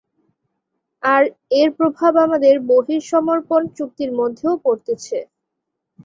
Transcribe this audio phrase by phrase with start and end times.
[1.03, 1.23] আর
[1.59, 5.17] এর প্রভাব আমাদের বহিঃসমর্পণ চুক্তির মধ্যেও পড়তেছে।